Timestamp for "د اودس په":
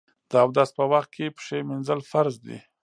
0.29-0.83